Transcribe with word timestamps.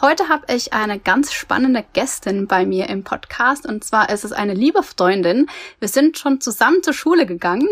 Heute 0.00 0.28
habe 0.28 0.52
ich 0.52 0.72
eine 0.72 0.98
ganz 0.98 1.32
spannende 1.32 1.84
Gästin 1.92 2.48
bei 2.48 2.66
mir 2.66 2.88
im 2.88 3.04
Podcast 3.04 3.64
und 3.64 3.84
zwar 3.84 4.10
ist 4.10 4.24
es 4.24 4.32
eine 4.32 4.52
liebe 4.52 4.82
Freundin. 4.82 5.46
Wir 5.78 5.86
sind 5.86 6.18
schon 6.18 6.40
zusammen 6.40 6.82
zur 6.82 6.92
Schule 6.92 7.26
gegangen 7.26 7.68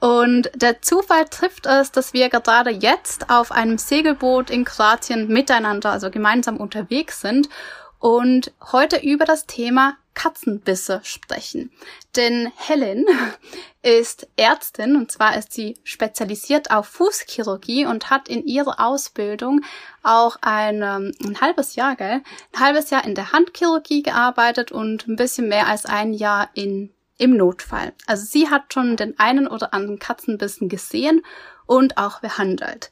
und 0.00 0.50
der 0.54 0.80
Zufall 0.80 1.26
trifft 1.26 1.66
es, 1.66 1.92
dass 1.92 2.14
wir 2.14 2.30
gerade 2.30 2.70
jetzt 2.70 3.28
auf 3.28 3.52
einem 3.52 3.76
Segelboot 3.76 4.48
in 4.48 4.64
Kroatien 4.64 5.28
miteinander, 5.28 5.90
also 5.90 6.10
gemeinsam 6.10 6.56
unterwegs 6.56 7.20
sind 7.20 7.50
und 7.98 8.52
heute 8.72 8.96
über 8.96 9.26
das 9.26 9.44
Thema 9.44 9.98
Katzenbisse 10.14 11.00
sprechen. 11.04 11.70
Denn 12.16 12.52
Helen 12.56 13.06
ist 13.82 14.28
Ärztin 14.36 14.96
und 14.96 15.10
zwar 15.10 15.36
ist 15.36 15.52
sie 15.52 15.78
spezialisiert 15.84 16.70
auf 16.70 16.86
Fußchirurgie 16.86 17.86
und 17.86 18.10
hat 18.10 18.28
in 18.28 18.44
ihrer 18.46 18.80
Ausbildung 18.80 19.62
auch 20.02 20.36
ein, 20.40 20.82
ein 20.82 21.40
halbes 21.40 21.76
Jahr, 21.76 21.96
gell? 21.96 22.22
Ein 22.52 22.60
halbes 22.60 22.90
Jahr 22.90 23.04
in 23.04 23.14
der 23.14 23.32
Handchirurgie 23.32 24.02
gearbeitet 24.02 24.72
und 24.72 25.06
ein 25.08 25.16
bisschen 25.16 25.48
mehr 25.48 25.66
als 25.66 25.86
ein 25.86 26.12
Jahr 26.12 26.50
in, 26.54 26.92
im 27.18 27.36
Notfall. 27.36 27.92
Also 28.06 28.24
sie 28.24 28.50
hat 28.50 28.72
schon 28.74 28.96
den 28.96 29.18
einen 29.18 29.46
oder 29.46 29.72
anderen 29.72 29.98
Katzenbissen 29.98 30.68
gesehen 30.68 31.22
und 31.66 31.98
auch 31.98 32.20
behandelt. 32.20 32.90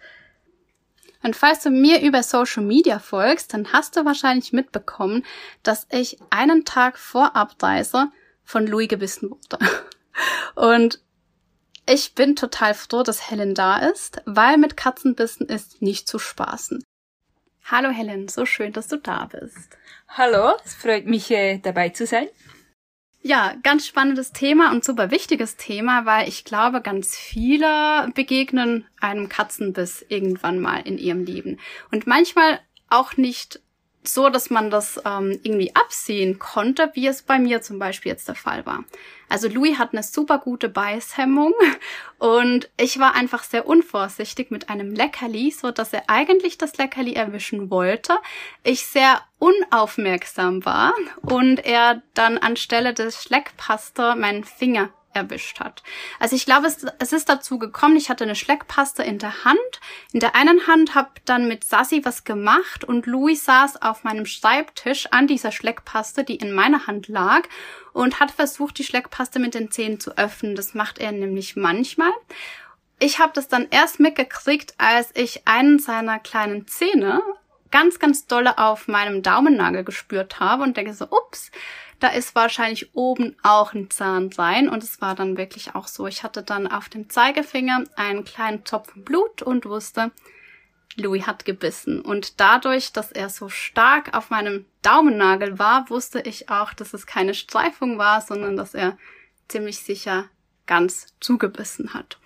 Und 1.23 1.35
falls 1.35 1.63
du 1.63 1.71
mir 1.71 2.01
über 2.01 2.23
Social 2.23 2.63
Media 2.63 2.99
folgst, 2.99 3.53
dann 3.53 3.73
hast 3.73 3.97
du 3.97 4.05
wahrscheinlich 4.05 4.53
mitbekommen, 4.53 5.25
dass 5.63 5.87
ich 5.91 6.19
einen 6.31 6.65
Tag 6.65 6.99
vor 6.99 7.35
Abreise 7.35 8.09
von 8.45 8.67
Louis 8.67 8.89
gebissen 8.89 9.31
wurde. 9.31 9.59
Und 10.55 11.01
ich 11.87 12.15
bin 12.15 12.37
total 12.37 12.75
froh, 12.75 13.03
dass 13.03 13.31
Helen 13.31 13.55
da 13.55 13.79
ist, 13.79 14.21
weil 14.27 14.59
mit 14.59 14.77
Katzenbissen 14.77 15.47
ist 15.47 15.83
nicht 15.83 16.07
zu 16.07 16.19
spaßen. 16.19 16.85
Hallo 17.65 17.91
Helen, 17.91 18.29
so 18.29 18.47
schön, 18.47 18.73
dass 18.73 18.89
du 18.89 18.97
da 18.97 19.27
bist. 19.27 19.77
Hallo, 20.09 20.55
es 20.65 20.75
freut 20.75 21.07
mich, 21.07 21.31
äh, 21.31 21.59
dabei 21.59 21.91
zu 21.91 22.07
sein. 22.07 22.29
Ja, 23.29 23.57
ganz 23.63 23.87
spannendes 23.87 24.33
Thema 24.33 24.73
und 24.73 24.87
super 24.87 25.11
wichtiges 25.11 25.57
Thema, 25.59 26.07
weil 26.07 26.31
ich 26.31 26.47
glaube, 26.47 26.81
ganz 26.81 27.15
viele 27.15 28.11
begegnen 28.15 28.87
einem 29.03 29.29
Katzenbiss 29.29 30.03
irgendwann 30.09 30.61
mal 30.61 30.79
in 30.79 30.97
ihrem 30.97 31.27
Leben. 31.27 31.59
Und 31.91 32.07
manchmal 32.07 32.59
auch 32.89 33.19
nicht 33.19 33.61
so, 34.05 34.31
dass 34.31 34.51
man 34.51 34.71
das 34.71 35.01
ähm, 35.05 35.39
irgendwie 35.43 35.75
absehen 35.75 36.39
konnte, 36.39 36.91
wie 36.95 37.07
es 37.07 37.23
bei 37.23 37.39
mir 37.39 37.61
zum 37.63 37.79
Beispiel 37.79 38.13
jetzt 38.13 38.29
der 38.29 38.35
Fall 38.35 38.65
war. 38.65 38.85
Also 39.29 39.49
Louis 39.49 39.79
hat 39.79 39.93
eine 39.93 40.03
super 40.03 40.39
gute 40.39 40.69
Beißhemmung 40.69 41.53
und 42.19 42.71
ich 42.79 42.99
war 42.99 43.15
einfach 43.15 43.43
sehr 43.43 43.67
unvorsichtig 43.67 44.51
mit 44.51 44.71
einem 44.71 44.95
Leckerli, 44.95 45.51
so 45.51 45.71
dass 45.71 45.93
er 45.93 46.05
eigentlich 46.07 46.59
das 46.59 46.79
Leckerli 46.79 47.15
erwischen 47.15 47.71
wollte. 47.71 48.19
Ich 48.63 48.87
sehr 48.87 49.21
unaufmerksam 49.39 50.65
war 50.65 50.95
und 51.23 51.65
er 51.65 52.03
dann 52.15 52.39
anstelle 52.39 52.95
des 52.95 53.23
Schleckpaste 53.23 54.15
meinen 54.17 54.45
Finger 54.45 54.91
erwischt 55.19 55.61
hat. 55.61 55.83
Also 56.19 56.37
ich 56.37 56.47
glaube, 56.47 56.67
es, 56.67 56.85
es 56.99 57.13
ist 57.13 57.29
dazu 57.29 57.59
gekommen, 57.59 57.97
ich 57.97 58.09
hatte 58.09 58.25
eine 58.25 58.35
Schleckpaste 58.35 59.03
in 59.03 59.19
der 59.19 59.45
Hand. 59.45 59.59
In 60.13 60.21
der 60.21 60.35
einen 60.35 60.67
Hand 60.67 60.95
habe 60.95 61.11
dann 61.25 61.49
mit 61.49 61.65
Sassi 61.65 62.05
was 62.05 62.25
gemacht 62.25 62.85
und 62.85 63.07
Louis 63.07 63.45
saß 63.45 63.83
auf 63.83 64.05
meinem 64.05 64.27
Schreibtisch 64.27 65.07
an 65.11 65.27
dieser 65.27 65.53
Schleckpaste, 65.53 66.25
die 66.25 66.37
in 66.37 66.53
meiner 66.53 66.87
Hand 66.87 67.09
lag 67.09 67.43
und 67.93 68.21
hat 68.21 68.31
versucht, 68.31 68.79
die 68.79 68.85
Schleckpaste 68.85 69.39
mit 69.39 69.55
den 69.55 69.71
Zähnen 69.71 70.01
zu 70.01 70.17
öffnen. 70.17 70.55
Das 70.55 70.75
macht 70.75 70.99
er 70.99 71.13
nämlich 71.13 71.57
manchmal. 71.57 72.13
Ich 73.01 73.19
habe 73.19 73.33
das 73.35 73.49
dann 73.49 73.69
erst 73.71 74.01
mitgekriegt, 74.01 74.75
als 74.79 75.11
ich 75.15 75.47
einen 75.47 75.79
seiner 75.79 76.19
kleinen 76.19 76.67
Zähne 76.67 77.23
ganz, 77.71 77.99
ganz 77.99 78.27
dolle 78.27 78.59
auf 78.59 78.89
meinem 78.89 79.23
Daumennagel 79.23 79.85
gespürt 79.85 80.41
habe 80.41 80.63
und 80.63 80.77
denke 80.77 80.95
so, 80.95 81.07
ups, 81.11 81.51
da 82.01 82.09
ist 82.09 82.35
wahrscheinlich 82.35 82.95
oben 82.95 83.37
auch 83.43 83.75
ein 83.75 83.91
Zahn 83.91 84.31
rein. 84.37 84.69
Und 84.69 84.83
es 84.83 85.01
war 85.01 85.15
dann 85.15 85.37
wirklich 85.37 85.75
auch 85.75 85.89
so. 85.89 86.07
Ich 86.07 86.23
hatte 86.23 86.43
dann 86.43 86.67
auf 86.67 86.89
dem 86.89 87.09
Zeigefinger 87.11 87.85
einen 87.97 88.25
kleinen 88.25 88.65
Tropfen 88.65 89.05
Blut 89.05 89.43
und 89.43 89.67
wusste, 89.67 90.13
Louis 90.97 91.27
hat 91.27 91.45
gebissen. 91.45 92.01
Und 92.01 92.41
dadurch, 92.41 92.93
dass 92.93 93.13
er 93.13 93.29
so 93.29 93.49
stark 93.49 94.17
auf 94.17 94.31
meinem 94.31 94.67
Daumennagel 94.83 95.59
war, 95.59 95.89
wusste 95.91 96.21
ich 96.21 96.51
auch, 96.51 96.73
dass 96.73 96.95
es 96.95 97.07
keine 97.07 97.35
Streifung 97.35 97.99
war, 97.99 98.21
sondern 98.21 98.57
dass 98.57 98.75
er 98.75 98.99
ziemlich 99.49 99.79
sicher 99.79 100.29
ganz 100.67 101.15
zugebissen 101.21 101.95
hat. 101.95 102.19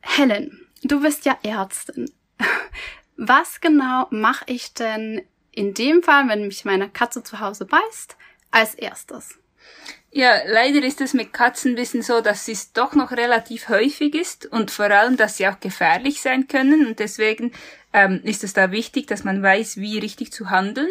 Helen, 0.00 0.66
du 0.82 1.00
bist 1.00 1.24
ja 1.24 1.38
Ärztin. 1.42 2.10
Was 3.16 3.60
genau 3.60 4.06
mache 4.10 4.44
ich 4.46 4.74
denn 4.74 5.22
in 5.50 5.74
dem 5.74 6.02
Fall, 6.02 6.28
wenn 6.28 6.46
mich 6.46 6.64
meine 6.64 6.88
Katze 6.88 7.22
zu 7.22 7.40
Hause 7.40 7.64
beißt? 7.64 8.16
Als 8.50 8.74
erstes? 8.74 9.38
Ja, 10.10 10.40
leider 10.46 10.82
ist 10.82 11.02
es 11.02 11.12
mit 11.12 11.34
Katzenbissen 11.34 12.00
so, 12.00 12.22
dass 12.22 12.48
es 12.48 12.72
doch 12.72 12.94
noch 12.94 13.12
relativ 13.12 13.68
häufig 13.68 14.14
ist 14.14 14.46
und 14.46 14.70
vor 14.70 14.86
allem, 14.86 15.18
dass 15.18 15.36
sie 15.36 15.46
auch 15.46 15.60
gefährlich 15.60 16.22
sein 16.22 16.48
können 16.48 16.86
und 16.86 16.98
deswegen 16.98 17.52
ähm, 17.92 18.20
ist 18.24 18.42
es 18.42 18.54
da 18.54 18.70
wichtig, 18.70 19.06
dass 19.06 19.24
man 19.24 19.42
weiß, 19.42 19.76
wie 19.76 19.98
richtig 19.98 20.32
zu 20.32 20.48
handeln. 20.48 20.88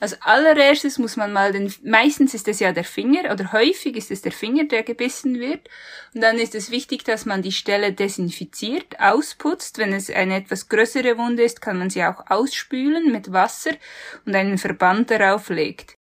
Als 0.00 0.20
allererstes 0.22 0.98
muss 0.98 1.16
man 1.16 1.32
mal 1.32 1.52
den, 1.52 1.72
meistens 1.84 2.34
ist 2.34 2.48
es 2.48 2.58
ja 2.58 2.72
der 2.72 2.84
Finger 2.84 3.32
oder 3.32 3.52
häufig 3.52 3.96
ist 3.96 4.10
es 4.10 4.22
der 4.22 4.32
Finger, 4.32 4.64
der 4.64 4.82
gebissen 4.82 5.38
wird 5.38 5.68
und 6.14 6.20
dann 6.20 6.38
ist 6.38 6.56
es 6.56 6.72
wichtig, 6.72 7.04
dass 7.04 7.26
man 7.26 7.42
die 7.42 7.52
Stelle 7.52 7.92
desinfiziert, 7.92 8.98
ausputzt. 8.98 9.78
Wenn 9.78 9.92
es 9.92 10.10
eine 10.10 10.36
etwas 10.36 10.68
größere 10.68 11.16
Wunde 11.16 11.44
ist, 11.44 11.60
kann 11.60 11.78
man 11.78 11.90
sie 11.90 12.04
auch 12.04 12.28
ausspülen 12.28 13.12
mit 13.12 13.32
Wasser 13.32 13.72
und 14.26 14.34
einen 14.34 14.58
Verband 14.58 15.10
darauf 15.10 15.48
legt. 15.48 15.97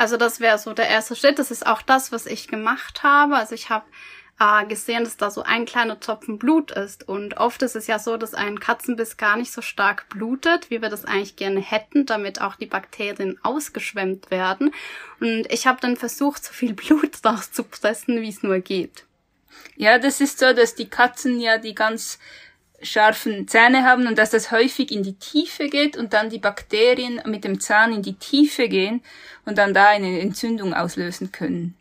Also 0.00 0.16
das 0.16 0.40
wäre 0.40 0.56
so 0.56 0.72
der 0.72 0.88
erste 0.88 1.14
Schritt. 1.14 1.38
Das 1.38 1.50
ist 1.50 1.66
auch 1.66 1.82
das, 1.82 2.10
was 2.10 2.24
ich 2.24 2.48
gemacht 2.48 3.02
habe. 3.02 3.36
Also 3.36 3.54
ich 3.54 3.68
habe 3.68 3.84
äh, 4.40 4.64
gesehen, 4.64 5.04
dass 5.04 5.18
da 5.18 5.30
so 5.30 5.42
ein 5.42 5.66
kleiner 5.66 6.00
Tropfen 6.00 6.38
Blut 6.38 6.70
ist. 6.70 7.06
Und 7.06 7.36
oft 7.36 7.60
ist 7.60 7.76
es 7.76 7.86
ja 7.86 7.98
so, 7.98 8.16
dass 8.16 8.32
ein 8.32 8.58
Katzenbiss 8.58 9.18
gar 9.18 9.36
nicht 9.36 9.52
so 9.52 9.60
stark 9.60 10.08
blutet, 10.08 10.70
wie 10.70 10.80
wir 10.80 10.88
das 10.88 11.04
eigentlich 11.04 11.36
gerne 11.36 11.60
hätten, 11.60 12.06
damit 12.06 12.40
auch 12.40 12.56
die 12.56 12.64
Bakterien 12.64 13.38
ausgeschwemmt 13.42 14.30
werden. 14.30 14.72
Und 15.20 15.52
ich 15.52 15.66
habe 15.66 15.82
dann 15.82 15.98
versucht, 15.98 16.46
so 16.46 16.54
viel 16.54 16.72
Blut 16.74 17.22
rauszupressen, 17.22 18.22
wie 18.22 18.30
es 18.30 18.42
nur 18.42 18.60
geht. 18.60 19.04
Ja, 19.76 19.98
das 19.98 20.22
ist 20.22 20.38
so, 20.38 20.54
dass 20.54 20.74
die 20.74 20.88
Katzen 20.88 21.38
ja 21.40 21.58
die 21.58 21.74
ganz 21.74 22.18
scharfen 22.82 23.48
Zähne 23.48 23.84
haben 23.84 24.06
und 24.06 24.18
dass 24.18 24.30
das 24.30 24.50
häufig 24.50 24.90
in 24.90 25.02
die 25.02 25.18
Tiefe 25.18 25.68
geht 25.68 25.96
und 25.96 26.12
dann 26.12 26.30
die 26.30 26.38
Bakterien 26.38 27.20
mit 27.26 27.44
dem 27.44 27.60
Zahn 27.60 27.92
in 27.92 28.02
die 28.02 28.14
Tiefe 28.14 28.68
gehen 28.68 29.02
und 29.44 29.58
dann 29.58 29.74
da 29.74 29.88
eine 29.88 30.20
Entzündung 30.20 30.74
auslösen 30.74 31.32
können. 31.32 31.76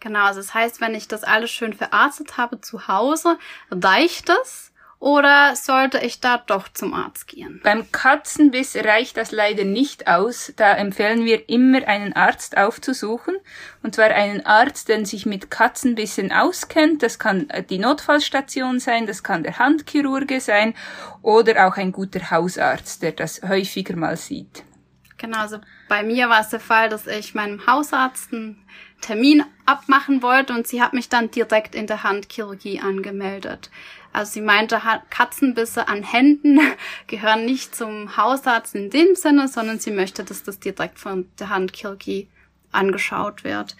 Genau, 0.00 0.24
also 0.24 0.40
das 0.40 0.54
heißt, 0.54 0.80
wenn 0.80 0.94
ich 0.94 1.08
das 1.08 1.24
alles 1.24 1.50
schön 1.50 1.72
verarztet 1.72 2.36
habe 2.36 2.60
zu 2.60 2.88
Hause, 2.88 3.38
reicht 3.70 4.28
das? 4.28 4.72
Oder 5.00 5.54
sollte 5.54 5.98
ich 5.98 6.18
da 6.20 6.38
doch 6.38 6.68
zum 6.68 6.92
Arzt 6.92 7.28
gehen? 7.28 7.60
Beim 7.62 7.90
Katzenbiss 7.92 8.74
reicht 8.74 9.16
das 9.16 9.30
leider 9.30 9.64
nicht 9.64 10.08
aus. 10.08 10.52
Da 10.56 10.74
empfehlen 10.74 11.24
wir 11.24 11.48
immer 11.48 11.86
einen 11.86 12.14
Arzt 12.14 12.56
aufzusuchen. 12.56 13.36
Und 13.84 13.94
zwar 13.94 14.08
einen 14.08 14.44
Arzt, 14.44 14.88
der 14.88 15.06
sich 15.06 15.24
mit 15.24 15.52
Katzenbissen 15.52 16.32
auskennt. 16.32 17.04
Das 17.04 17.20
kann 17.20 17.48
die 17.70 17.78
Notfallstation 17.78 18.80
sein, 18.80 19.06
das 19.06 19.22
kann 19.22 19.44
der 19.44 19.58
Handchirurge 19.60 20.40
sein 20.40 20.74
oder 21.22 21.68
auch 21.68 21.76
ein 21.76 21.92
guter 21.92 22.32
Hausarzt, 22.32 23.02
der 23.02 23.12
das 23.12 23.42
häufiger 23.42 23.94
mal 23.94 24.16
sieht. 24.16 24.64
Genau, 25.16 25.38
also 25.38 25.58
bei 25.88 26.02
mir 26.02 26.28
war 26.28 26.40
es 26.40 26.48
der 26.48 26.60
Fall, 26.60 26.88
dass 26.88 27.06
ich 27.06 27.34
meinem 27.34 27.66
Hausarzt 27.66 28.32
einen 28.32 28.64
Termin 29.00 29.44
abmachen 29.66 30.22
wollte 30.22 30.52
und 30.54 30.66
sie 30.66 30.82
hat 30.82 30.92
mich 30.92 31.08
dann 31.08 31.30
direkt 31.30 31.74
in 31.74 31.86
der 31.86 32.04
Handchirurgie 32.04 32.80
angemeldet. 32.80 33.70
Also 34.12 34.32
sie 34.32 34.40
meinte, 34.40 34.80
Katzenbisse 35.10 35.88
an 35.88 36.02
Händen 36.02 36.60
gehören 37.06 37.44
nicht 37.44 37.74
zum 37.74 38.16
Hausarzt 38.16 38.74
in 38.74 38.90
dem 38.90 39.14
Sinne, 39.14 39.48
sondern 39.48 39.78
sie 39.78 39.90
möchte, 39.90 40.24
dass 40.24 40.42
das 40.42 40.58
direkt 40.58 40.98
von 40.98 41.28
der 41.38 41.50
Handchirurgie 41.50 42.28
angeschaut 42.72 43.44
wird. 43.44 43.76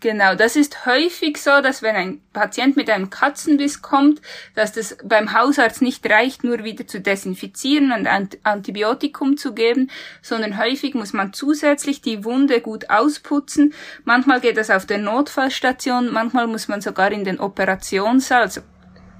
Genau, 0.00 0.34
das 0.34 0.56
ist 0.56 0.84
häufig 0.84 1.38
so, 1.38 1.62
dass 1.62 1.80
wenn 1.80 1.96
ein 1.96 2.20
Patient 2.34 2.76
mit 2.76 2.90
einem 2.90 3.08
Katzenbiss 3.08 3.80
kommt, 3.80 4.20
dass 4.54 4.72
das 4.72 4.98
beim 5.02 5.32
Hausarzt 5.32 5.80
nicht 5.80 6.04
reicht, 6.10 6.44
nur 6.44 6.64
wieder 6.64 6.86
zu 6.86 7.00
desinfizieren 7.00 7.92
und 7.92 8.06
Antibiotikum 8.42 9.38
zu 9.38 9.54
geben, 9.54 9.90
sondern 10.20 10.58
häufig 10.58 10.94
muss 10.94 11.14
man 11.14 11.32
zusätzlich 11.32 12.02
die 12.02 12.24
Wunde 12.24 12.60
gut 12.60 12.90
ausputzen. 12.90 13.72
Manchmal 14.04 14.40
geht 14.40 14.58
das 14.58 14.70
auf 14.70 14.84
der 14.84 14.98
Notfallstation, 14.98 16.12
manchmal 16.12 16.46
muss 16.46 16.68
man 16.68 16.82
sogar 16.82 17.10
in 17.10 17.24
den 17.24 17.40
Operationssaal, 17.40 18.42
also 18.42 18.60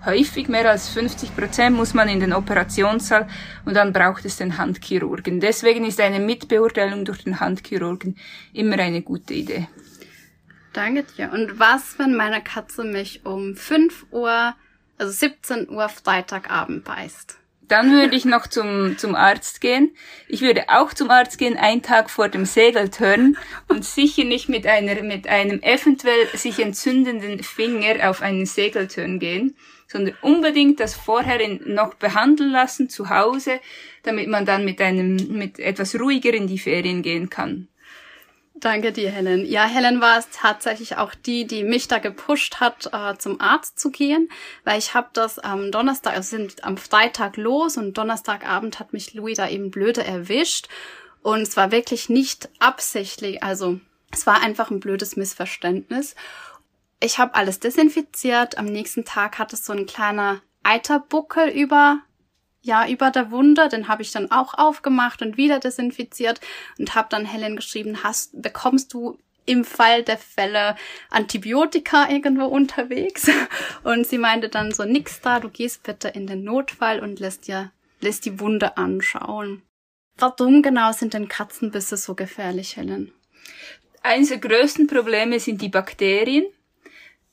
häufig, 0.04 0.48
mehr 0.48 0.68
als 0.70 0.88
50 0.90 1.36
Prozent 1.36 1.76
muss 1.76 1.94
man 1.94 2.08
in 2.08 2.20
den 2.20 2.32
Operationssaal 2.32 3.28
und 3.64 3.74
dann 3.74 3.92
braucht 3.92 4.24
es 4.24 4.36
den 4.36 4.58
Handchirurgen. 4.58 5.40
Deswegen 5.40 5.84
ist 5.84 6.00
eine 6.00 6.20
Mitbeurteilung 6.20 7.04
durch 7.04 7.24
den 7.24 7.40
Handchirurgen 7.40 8.16
immer 8.52 8.78
eine 8.78 9.02
gute 9.02 9.34
Idee. 9.34 9.68
Danke 10.72 11.04
dir. 11.04 11.32
Und 11.32 11.58
was, 11.58 11.98
wenn 11.98 12.14
meine 12.14 12.42
Katze 12.42 12.84
mich 12.84 13.24
um 13.24 13.56
5 13.56 14.06
Uhr, 14.10 14.54
also 14.98 15.12
17 15.12 15.70
Uhr 15.70 15.88
Freitagabend 15.88 16.84
beißt? 16.84 17.38
Dann 17.68 17.90
würde 17.90 18.14
ich 18.14 18.24
noch 18.24 18.46
zum, 18.46 18.96
zum 18.96 19.14
Arzt 19.16 19.60
gehen. 19.60 19.96
Ich 20.28 20.40
würde 20.40 20.64
auch 20.68 20.92
zum 20.94 21.10
Arzt 21.10 21.38
gehen, 21.38 21.56
einen 21.56 21.82
Tag 21.82 22.10
vor 22.10 22.28
dem 22.28 22.44
Segelturn 22.44 23.36
und 23.68 23.84
sicher 23.84 24.24
nicht 24.24 24.48
mit 24.48 24.66
einer, 24.66 25.02
mit 25.02 25.26
einem 25.26 25.60
eventuell 25.62 26.28
sich 26.34 26.60
entzündenden 26.60 27.42
Finger 27.42 28.08
auf 28.08 28.22
einen 28.22 28.46
Segelturn 28.46 29.18
gehen, 29.18 29.56
sondern 29.86 30.14
unbedingt 30.20 30.80
das 30.80 30.94
vorher 30.94 31.40
in, 31.40 31.74
noch 31.74 31.94
behandeln 31.94 32.50
lassen 32.50 32.88
zu 32.88 33.10
Hause, 33.10 33.60
damit 34.02 34.28
man 34.28 34.46
dann 34.46 34.64
mit 34.64 34.80
einem, 34.80 35.16
mit 35.36 35.58
etwas 35.58 35.98
ruhiger 35.98 36.32
in 36.32 36.46
die 36.46 36.58
Ferien 36.58 37.02
gehen 37.02 37.30
kann. 37.30 37.68
Danke 38.58 38.90
dir, 38.90 39.10
Helen. 39.10 39.44
Ja, 39.44 39.66
Helen 39.66 40.00
war 40.00 40.18
es 40.18 40.30
tatsächlich 40.32 40.96
auch 40.96 41.14
die, 41.14 41.46
die 41.46 41.62
mich 41.62 41.88
da 41.88 41.98
gepusht 41.98 42.58
hat, 42.58 42.88
äh, 42.90 43.18
zum 43.18 43.38
Arzt 43.38 43.78
zu 43.78 43.90
gehen, 43.90 44.30
weil 44.64 44.78
ich 44.78 44.94
habe 44.94 45.08
das 45.12 45.38
am 45.38 45.70
Donnerstag, 45.70 46.14
also 46.14 46.36
sind 46.36 46.64
am 46.64 46.78
Freitag 46.78 47.36
los 47.36 47.76
und 47.76 47.98
Donnerstagabend 47.98 48.80
hat 48.80 48.94
mich 48.94 49.12
Louis 49.12 49.36
da 49.36 49.46
eben 49.46 49.70
blöde 49.70 50.04
erwischt 50.04 50.68
und 51.20 51.42
es 51.42 51.56
war 51.58 51.70
wirklich 51.70 52.08
nicht 52.08 52.48
absichtlich, 52.58 53.42
also 53.42 53.78
es 54.10 54.26
war 54.26 54.40
einfach 54.40 54.70
ein 54.70 54.80
blödes 54.80 55.16
Missverständnis. 55.16 56.14
Ich 57.00 57.18
habe 57.18 57.34
alles 57.34 57.60
desinfiziert. 57.60 58.58
Am 58.58 58.66
nächsten 58.66 59.04
Tag 59.04 59.38
hat 59.38 59.52
es 59.52 59.64
so 59.64 59.72
ein 59.72 59.86
kleiner 59.86 60.40
Eiterbuckel 60.62 61.48
über 61.48 62.00
ja 62.62 62.88
über 62.88 63.10
der 63.10 63.30
Wunde, 63.30 63.68
den 63.68 63.86
habe 63.86 64.02
ich 64.02 64.10
dann 64.10 64.32
auch 64.32 64.54
aufgemacht 64.54 65.22
und 65.22 65.36
wieder 65.36 65.60
desinfiziert 65.60 66.40
und 66.78 66.96
habe 66.96 67.06
dann 67.08 67.24
Helen 67.24 67.54
geschrieben, 67.54 68.02
hast 68.02 68.42
bekommst 68.42 68.92
du 68.92 69.18
im 69.46 69.64
Fall 69.64 70.02
der 70.02 70.18
Fälle 70.18 70.74
Antibiotika 71.08 72.10
irgendwo 72.10 72.46
unterwegs 72.46 73.30
und 73.84 74.04
sie 74.06 74.18
meinte 74.18 74.48
dann 74.48 74.72
so 74.72 74.84
nix 74.84 75.20
da, 75.20 75.38
du 75.38 75.48
gehst 75.48 75.84
bitte 75.84 76.08
in 76.08 76.26
den 76.26 76.42
Notfall 76.42 76.98
und 76.98 77.20
lässt 77.20 77.46
dir 77.46 77.70
lässt 78.00 78.26
die 78.26 78.40
Wunde 78.40 78.76
anschauen. 78.76 79.62
Warum 80.18 80.62
genau 80.62 80.92
sind 80.92 81.14
denn 81.14 81.28
Katzenbisse 81.28 81.96
so 81.96 82.14
gefährlich, 82.14 82.76
Helen? 82.76 83.12
Eines 84.02 84.28
der 84.28 84.38
größten 84.38 84.86
Probleme 84.86 85.40
sind 85.40 85.62
die 85.62 85.68
Bakterien. 85.68 86.46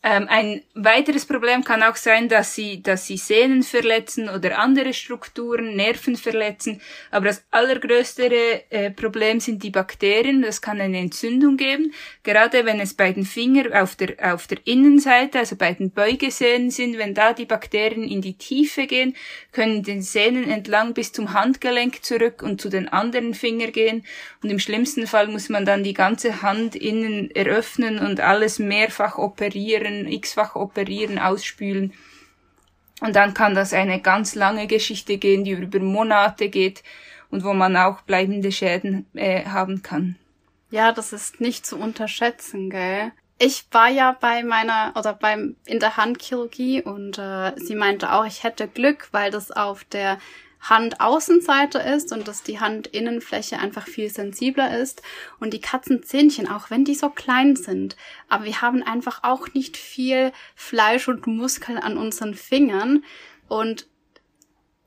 Ähm, 0.05 0.27
ein 0.27 0.61
weiteres 0.73 1.25
Problem 1.25 1.63
kann 1.63 1.81
auch 1.81 1.95
sein, 1.95 2.27
dass 2.27 2.53
sie, 2.53 2.83
dass 2.83 3.07
sie 3.07 3.15
Sehnen 3.15 3.63
verletzen 3.63 4.27
oder 4.27 4.59
andere 4.59 4.93
Strukturen, 4.93 5.77
Nerven 5.77 6.17
verletzen. 6.17 6.81
Aber 7.09 7.27
das 7.27 7.45
allergrößte 7.51 8.69
äh, 8.69 8.91
Problem 8.91 9.39
sind 9.39 9.63
die 9.63 9.69
Bakterien. 9.69 10.41
Das 10.41 10.61
kann 10.61 10.81
eine 10.81 10.97
Entzündung 10.97 11.55
geben. 11.55 11.93
Gerade 12.23 12.65
wenn 12.65 12.81
es 12.81 12.95
bei 12.95 13.13
den 13.13 13.23
Fingern 13.23 13.71
auf 13.71 13.95
der, 13.95 14.33
auf 14.33 14.45
der 14.47 14.57
Innenseite, 14.65 15.39
also 15.39 15.55
bei 15.55 15.71
den 15.71 15.91
Beugesehnen 15.91 16.69
sind, 16.69 16.97
wenn 16.97 17.13
da 17.13 17.31
die 17.31 17.45
Bakterien 17.45 18.03
in 18.03 18.21
die 18.21 18.37
Tiefe 18.37 18.87
gehen, 18.87 19.15
können 19.53 19.83
den 19.83 20.01
Sehnen 20.01 20.49
entlang 20.49 20.93
bis 20.93 21.13
zum 21.13 21.31
Handgelenk 21.31 22.03
zurück 22.03 22.43
und 22.43 22.59
zu 22.59 22.67
den 22.67 22.89
anderen 22.89 23.33
Finger 23.33 23.67
gehen. 23.67 24.03
Und 24.41 24.49
im 24.49 24.59
schlimmsten 24.59 25.07
Fall 25.07 25.27
muss 25.27 25.47
man 25.47 25.63
dann 25.63 25.85
die 25.85 25.93
ganze 25.93 26.41
Hand 26.41 26.75
innen 26.75 27.31
eröffnen 27.31 27.99
und 27.99 28.19
alles 28.19 28.59
mehrfach 28.59 29.17
operieren 29.17 29.92
operieren, 29.93 30.07
x-fach 30.07 30.55
operieren, 30.55 31.19
ausspülen. 31.19 31.93
Und 33.01 33.15
dann 33.15 33.33
kann 33.33 33.55
das 33.55 33.73
eine 33.73 34.01
ganz 34.01 34.35
lange 34.35 34.67
Geschichte 34.67 35.17
gehen, 35.17 35.43
die 35.43 35.51
über 35.51 35.79
Monate 35.79 36.49
geht 36.49 36.83
und 37.29 37.43
wo 37.43 37.53
man 37.53 37.75
auch 37.75 38.01
bleibende 38.01 38.51
Schäden 38.51 39.05
äh, 39.13 39.45
haben 39.45 39.81
kann. 39.81 40.15
Ja, 40.69 40.91
das 40.91 41.13
ist 41.13 41.41
nicht 41.41 41.65
zu 41.65 41.77
unterschätzen, 41.77 42.69
gell? 42.69 43.11
Ich 43.39 43.65
war 43.71 43.89
ja 43.89 44.15
bei 44.19 44.43
meiner 44.43 44.93
oder 44.95 45.13
beim 45.13 45.55
in 45.65 45.79
der 45.79 45.97
Handchirurgie 45.97 46.81
und 46.81 47.17
äh, 47.17 47.51
sie 47.57 47.75
meinte 47.75 48.13
auch, 48.13 48.25
ich 48.25 48.43
hätte 48.43 48.67
Glück, 48.67 49.09
weil 49.11 49.31
das 49.31 49.51
auf 49.51 49.83
der 49.83 50.19
Handaußenseite 50.63 51.79
ist 51.79 52.13
und 52.13 52.27
dass 52.27 52.43
die 52.43 52.59
Handinnenfläche 52.59 53.59
einfach 53.59 53.85
viel 53.85 54.09
sensibler 54.09 54.79
ist 54.79 55.01
und 55.39 55.53
die 55.53 55.61
Katzenzähnchen, 55.61 56.49
auch 56.49 56.69
wenn 56.69 56.85
die 56.85 56.95
so 56.95 57.09
klein 57.09 57.55
sind, 57.55 57.95
aber 58.29 58.45
wir 58.45 58.61
haben 58.61 58.81
einfach 58.81 59.23
auch 59.23 59.47
nicht 59.53 59.77
viel 59.77 60.31
Fleisch 60.55 61.07
und 61.07 61.27
Muskeln 61.27 61.77
an 61.77 61.97
unseren 61.97 62.33
Fingern 62.33 63.03
und 63.47 63.87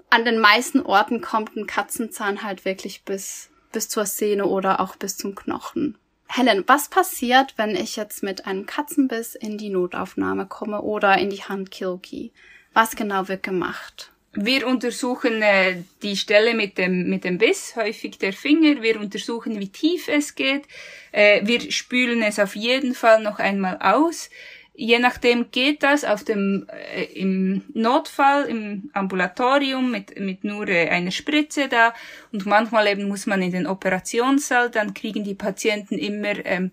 an 0.08 0.24
den 0.24 0.38
meisten 0.38 0.80
Orten 0.80 1.20
kommt 1.20 1.56
ein 1.56 1.66
Katzenzahn 1.66 2.42
halt 2.42 2.64
wirklich 2.64 3.04
bis, 3.04 3.50
bis 3.72 3.88
zur 3.88 4.06
Sehne 4.06 4.46
oder 4.46 4.80
auch 4.80 4.96
bis 4.96 5.16
zum 5.16 5.34
Knochen. 5.34 5.98
Helen, 6.28 6.64
was 6.66 6.88
passiert, 6.88 7.54
wenn 7.56 7.76
ich 7.76 7.96
jetzt 7.96 8.22
mit 8.22 8.46
einem 8.46 8.66
Katzenbiss 8.66 9.34
in 9.34 9.58
die 9.58 9.68
Notaufnahme 9.68 10.46
komme 10.46 10.82
oder 10.82 11.18
in 11.18 11.30
die 11.30 11.42
Handchirurgie? 11.42 12.32
Was 12.72 12.96
genau 12.96 13.28
wird 13.28 13.42
gemacht? 13.42 14.12
Wir 14.38 14.66
untersuchen 14.66 15.40
äh, 15.40 15.82
die 16.02 16.14
Stelle 16.14 16.52
mit 16.52 16.76
dem, 16.76 17.08
mit 17.08 17.24
dem 17.24 17.38
Biss, 17.38 17.74
häufig 17.74 18.18
der 18.18 18.34
Finger. 18.34 18.82
Wir 18.82 19.00
untersuchen, 19.00 19.58
wie 19.58 19.70
tief 19.70 20.08
es 20.08 20.34
geht. 20.34 20.64
Äh, 21.10 21.40
wir 21.46 21.72
spülen 21.72 22.22
es 22.22 22.38
auf 22.38 22.54
jeden 22.54 22.94
Fall 22.94 23.22
noch 23.22 23.38
einmal 23.38 23.78
aus. 23.80 24.28
Je 24.74 24.98
nachdem 24.98 25.50
geht 25.52 25.82
das 25.82 26.04
auf 26.04 26.22
dem, 26.22 26.66
äh, 26.68 27.04
im 27.04 27.62
Notfall, 27.72 28.44
im 28.44 28.90
Ambulatorium 28.92 29.90
mit, 29.90 30.20
mit 30.20 30.44
nur 30.44 30.68
äh, 30.68 30.90
einer 30.90 31.12
Spritze 31.12 31.68
da. 31.68 31.94
Und 32.30 32.44
manchmal 32.44 32.88
eben 32.88 33.08
muss 33.08 33.24
man 33.24 33.40
in 33.40 33.52
den 33.52 33.66
Operationssaal, 33.66 34.70
dann 34.70 34.92
kriegen 34.92 35.24
die 35.24 35.34
Patienten 35.34 35.96
immer 35.96 36.44
ähm, 36.44 36.72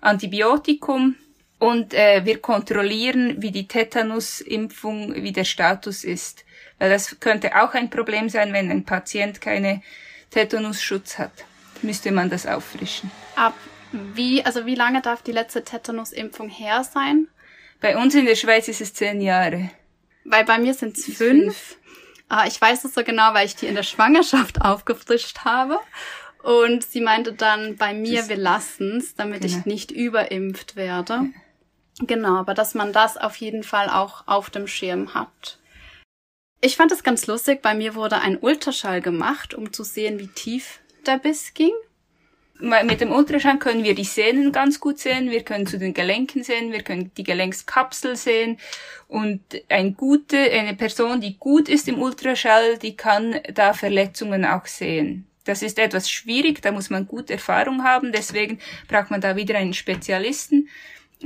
Antibiotikum. 0.00 1.14
Und 1.60 1.94
äh, 1.94 2.22
wir 2.24 2.40
kontrollieren, 2.40 3.36
wie 3.38 3.52
die 3.52 3.68
Tetanusimpfung, 3.68 5.14
wie 5.14 5.32
der 5.32 5.44
Status 5.44 6.02
ist. 6.02 6.43
Weil 6.78 6.90
das 6.90 7.18
könnte 7.20 7.62
auch 7.62 7.74
ein 7.74 7.90
Problem 7.90 8.28
sein, 8.28 8.52
wenn 8.52 8.70
ein 8.70 8.84
Patient 8.84 9.40
keine 9.40 9.82
Tetanusschutz 10.30 11.18
hat. 11.18 11.32
Müsste 11.82 12.12
man 12.12 12.30
das 12.30 12.46
auffrischen. 12.46 13.10
Ab 13.36 13.54
wie, 13.94 14.44
also 14.44 14.66
wie 14.66 14.74
lange 14.74 15.00
darf 15.02 15.22
die 15.22 15.32
letzte 15.32 15.62
Tetanusimpfung 15.62 16.48
her 16.48 16.82
sein? 16.82 17.28
Bei 17.80 17.96
uns 17.96 18.14
in 18.14 18.26
der 18.26 18.34
Schweiz 18.34 18.66
ist 18.66 18.80
es 18.80 18.92
zehn 18.92 19.20
Jahre. 19.20 19.70
Weil 20.24 20.44
bei 20.44 20.58
mir 20.58 20.74
sind 20.74 20.98
es 20.98 21.04
fünf. 21.04 21.16
fünf. 21.16 21.76
Ah, 22.28 22.46
ich 22.46 22.60
weiß 22.60 22.84
es 22.84 22.94
so 22.94 23.04
genau, 23.04 23.34
weil 23.34 23.46
ich 23.46 23.54
die 23.54 23.66
in 23.66 23.74
der 23.74 23.82
Schwangerschaft 23.82 24.60
aufgefrischt 24.62 25.44
habe. 25.44 25.78
Und 26.42 26.82
sie 26.82 27.00
meinte 27.00 27.32
dann, 27.32 27.76
bei 27.76 27.94
mir, 27.94 28.20
das 28.20 28.28
wir 28.28 28.36
lassen's, 28.36 29.14
damit 29.14 29.42
genau. 29.42 29.58
ich 29.58 29.64
nicht 29.64 29.90
überimpft 29.92 30.76
werde. 30.76 31.12
Ja. 31.12 31.24
Genau, 32.00 32.38
aber 32.38 32.54
dass 32.54 32.74
man 32.74 32.92
das 32.92 33.16
auf 33.16 33.36
jeden 33.36 33.62
Fall 33.62 33.88
auch 33.88 34.26
auf 34.26 34.50
dem 34.50 34.66
Schirm 34.66 35.14
hat. 35.14 35.58
Ich 36.64 36.76
fand 36.76 36.90
es 36.92 37.02
ganz 37.02 37.26
lustig. 37.26 37.60
Bei 37.60 37.74
mir 37.74 37.94
wurde 37.94 38.22
ein 38.22 38.38
Ultraschall 38.40 39.02
gemacht, 39.02 39.52
um 39.52 39.74
zu 39.74 39.84
sehen, 39.84 40.18
wie 40.18 40.28
tief 40.28 40.80
der 41.06 41.18
Biss 41.18 41.52
ging. 41.52 41.74
Mit 42.58 43.02
dem 43.02 43.12
Ultraschall 43.12 43.58
können 43.58 43.84
wir 43.84 43.94
die 43.94 44.04
Sehnen 44.04 44.50
ganz 44.50 44.80
gut 44.80 44.98
sehen, 44.98 45.30
wir 45.30 45.42
können 45.42 45.66
zu 45.66 45.78
den 45.78 45.92
Gelenken 45.92 46.42
sehen, 46.42 46.72
wir 46.72 46.80
können 46.80 47.10
die 47.18 47.22
Gelenkskapsel 47.22 48.16
sehen 48.16 48.58
und 49.08 49.42
eine 49.68 49.92
gute, 49.92 50.38
eine 50.38 50.74
Person, 50.74 51.20
die 51.20 51.36
gut 51.36 51.68
ist 51.68 51.86
im 51.86 52.00
Ultraschall, 52.00 52.78
die 52.78 52.96
kann 52.96 53.40
da 53.52 53.74
Verletzungen 53.74 54.46
auch 54.46 54.64
sehen. 54.64 55.26
Das 55.44 55.60
ist 55.60 55.78
etwas 55.78 56.08
schwierig, 56.08 56.62
da 56.62 56.72
muss 56.72 56.88
man 56.88 57.06
gute 57.06 57.34
Erfahrung 57.34 57.84
haben, 57.84 58.10
deswegen 58.10 58.58
braucht 58.88 59.10
man 59.10 59.20
da 59.20 59.36
wieder 59.36 59.58
einen 59.58 59.74
Spezialisten. 59.74 60.70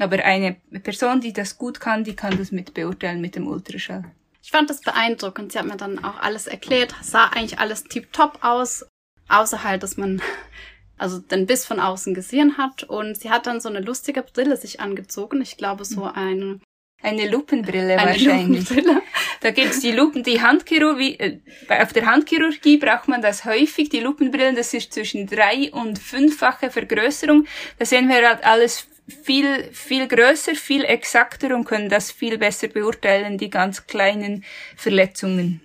Aber 0.00 0.24
eine 0.24 0.56
Person, 0.82 1.20
die 1.20 1.32
das 1.32 1.56
gut 1.58 1.78
kann, 1.78 2.02
die 2.02 2.16
kann 2.16 2.36
das 2.36 2.50
mit 2.50 2.74
beurteilen 2.74 3.20
mit 3.20 3.36
dem 3.36 3.46
Ultraschall. 3.46 4.02
Ich 4.48 4.52
fand 4.52 4.70
das 4.70 4.80
beeindruckend. 4.80 5.52
Sie 5.52 5.58
hat 5.58 5.66
mir 5.66 5.76
dann 5.76 6.02
auch 6.02 6.20
alles 6.20 6.46
erklärt. 6.46 6.94
Sah 7.02 7.26
eigentlich 7.26 7.58
alles 7.58 7.84
tiptop 7.84 8.38
aus. 8.40 8.86
Außer 9.28 9.62
halt, 9.62 9.82
dass 9.82 9.98
man 9.98 10.22
also 10.96 11.18
den 11.18 11.44
Biss 11.44 11.66
von 11.66 11.80
außen 11.80 12.14
gesehen 12.14 12.56
hat. 12.56 12.82
Und 12.82 13.20
sie 13.20 13.28
hat 13.28 13.46
dann 13.46 13.60
so 13.60 13.68
eine 13.68 13.80
lustige 13.80 14.22
Brille 14.22 14.56
sich 14.56 14.80
angezogen. 14.80 15.42
Ich 15.42 15.58
glaube, 15.58 15.84
so 15.84 16.06
mhm. 16.06 16.12
eine 16.14 16.60
eine 17.02 17.28
Lupenbrille 17.28 17.98
eine 17.98 18.12
wahrscheinlich. 18.12 18.70
Lupenbrille. 18.70 19.02
Da 19.40 19.50
gibt's 19.52 19.80
die 19.80 19.92
Lupen, 19.92 20.24
die 20.24 20.40
Handchirurgie, 20.40 21.16
äh, 21.20 21.38
auf 21.68 21.92
der 21.92 22.06
Handchirurgie 22.06 22.78
braucht 22.78 23.06
man 23.06 23.22
das 23.22 23.44
häufig, 23.44 23.88
die 23.88 24.00
Lupenbrillen, 24.00 24.56
das 24.56 24.74
ist 24.74 24.92
zwischen 24.92 25.28
drei 25.28 25.70
und 25.70 26.00
fünffache 26.00 26.72
Vergrößerung. 26.72 27.46
Da 27.78 27.84
sehen 27.84 28.08
wir 28.08 28.28
halt 28.28 28.42
alles 28.44 28.88
viel, 29.08 29.64
viel 29.72 30.06
größer, 30.06 30.54
viel 30.54 30.84
exakter 30.84 31.54
und 31.54 31.64
können 31.64 31.88
das 31.88 32.10
viel 32.10 32.38
besser 32.38 32.68
beurteilen, 32.68 33.38
die 33.38 33.50
ganz 33.50 33.86
kleinen 33.86 34.44
Verletzungen. 34.76 35.60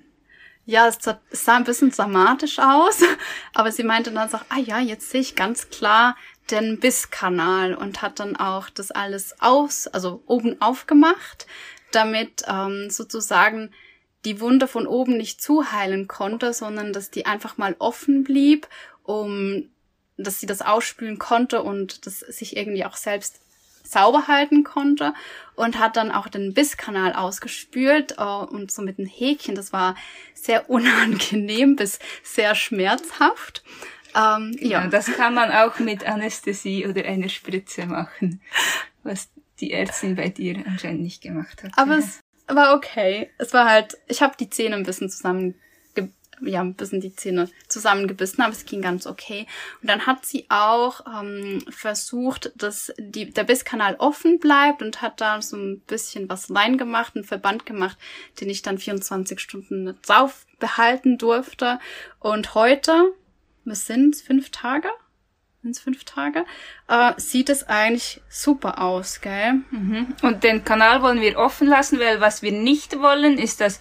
Ja, 0.65 0.87
es 0.87 0.97
sah 1.31 1.57
ein 1.57 1.65
bisschen 1.65 1.91
dramatisch 1.91 2.57
aus, 2.59 3.01
aber 3.53 3.71
sie 3.71 3.83
meinte 3.83 4.11
dann 4.11 4.29
so, 4.29 4.37
ah 4.49 4.59
ja, 4.59 4.79
jetzt 4.79 5.09
sehe 5.09 5.21
ich 5.21 5.35
ganz 5.35 5.69
klar 5.69 6.15
den 6.51 6.79
Bisskanal 6.79 7.73
und 7.73 8.01
hat 8.01 8.19
dann 8.19 8.35
auch 8.35 8.69
das 8.69 8.91
alles 8.91 9.41
aus, 9.41 9.87
also 9.87 10.23
oben 10.25 10.61
aufgemacht, 10.61 11.47
damit 11.91 12.43
ähm, 12.47 12.89
sozusagen 12.89 13.71
die 14.25 14.39
Wunde 14.39 14.67
von 14.67 14.87
oben 14.87 15.17
nicht 15.17 15.41
zuheilen 15.41 16.07
konnte, 16.07 16.53
sondern 16.53 16.93
dass 16.93 17.11
die 17.11 17.25
einfach 17.25 17.57
mal 17.57 17.75
offen 17.79 18.23
blieb, 18.23 18.67
um 19.03 19.69
dass 20.17 20.39
sie 20.39 20.45
das 20.45 20.61
ausspülen 20.61 21.19
konnte 21.19 21.63
und 21.63 22.05
das 22.05 22.19
sich 22.19 22.55
irgendwie 22.57 22.85
auch 22.85 22.95
selbst 22.95 23.39
sauber 23.83 24.27
halten 24.27 24.63
konnte 24.63 25.13
und 25.55 25.77
hat 25.77 25.97
dann 25.97 26.11
auch 26.11 26.27
den 26.27 26.53
Bisskanal 26.53 27.13
ausgespült 27.13 28.15
äh, 28.17 28.23
und 28.23 28.71
so 28.71 28.81
mit 28.81 28.97
einem 28.97 29.07
Häkchen. 29.07 29.55
Das 29.55 29.73
war 29.73 29.95
sehr 30.33 30.69
unangenehm 30.69 31.75
bis 31.75 31.99
sehr 32.23 32.55
schmerzhaft. 32.55 33.63
Ähm, 34.15 34.55
ja. 34.59 34.83
ja, 34.83 34.87
das 34.87 35.07
kann 35.11 35.33
man 35.33 35.51
auch 35.51 35.79
mit 35.79 36.05
Anästhesie 36.05 36.85
oder 36.87 37.03
einer 37.05 37.29
Spritze 37.29 37.87
machen, 37.87 38.41
was 39.03 39.29
die 39.59 39.71
Ärztin 39.71 40.15
bei 40.15 40.29
dir 40.29 40.63
anscheinend 40.67 41.01
nicht 41.01 41.21
gemacht 41.21 41.63
hat. 41.63 41.71
Aber 41.77 41.97
es 41.97 42.19
war 42.47 42.75
okay. 42.75 43.31
Es 43.37 43.53
war 43.53 43.69
halt, 43.69 43.97
ich 44.07 44.21
habe 44.21 44.35
die 44.39 44.49
Zähne 44.49 44.75
ein 44.75 44.83
bisschen 44.83 45.09
zusammen 45.09 45.55
ja, 46.41 46.61
ein 46.61 46.73
bisschen 46.73 47.01
die 47.01 47.15
Zähne 47.15 47.49
zusammengebissen, 47.67 48.43
aber 48.43 48.53
es 48.53 48.65
ging 48.65 48.81
ganz 48.81 49.07
okay. 49.07 49.47
Und 49.81 49.89
dann 49.89 50.05
hat 50.05 50.25
sie 50.25 50.45
auch 50.49 51.01
ähm, 51.07 51.63
versucht, 51.69 52.51
dass 52.55 52.93
die, 52.97 53.31
der 53.31 53.43
Bisskanal 53.43 53.95
offen 53.99 54.39
bleibt 54.39 54.81
und 54.81 55.01
hat 55.01 55.21
da 55.21 55.41
so 55.41 55.57
ein 55.57 55.79
bisschen 55.81 56.29
was 56.29 56.53
reingemacht, 56.53 57.15
einen 57.15 57.25
Verband 57.25 57.65
gemacht, 57.65 57.97
den 58.41 58.49
ich 58.49 58.61
dann 58.61 58.77
24 58.77 59.39
Stunden 59.39 59.97
drauf 60.05 60.45
behalten 60.59 61.17
durfte. 61.17 61.79
Und 62.19 62.55
heute, 62.55 63.13
was 63.65 63.85
sind's, 63.85 64.21
fünf 64.21 64.49
Tage? 64.49 64.89
Sind's 65.61 65.79
fünf 65.79 66.03
Tage? 66.03 66.45
Äh, 66.89 67.13
sieht 67.17 67.49
es 67.49 67.63
eigentlich 67.63 68.21
super 68.27 68.81
aus, 68.81 69.21
gell? 69.21 69.61
Mhm. 69.71 70.07
Und 70.21 70.43
den 70.43 70.65
Kanal 70.65 71.01
wollen 71.01 71.21
wir 71.21 71.37
offen 71.37 71.67
lassen, 71.67 71.99
weil 71.99 72.19
was 72.19 72.41
wir 72.41 72.51
nicht 72.51 72.99
wollen, 72.99 73.37
ist, 73.37 73.61
dass 73.61 73.79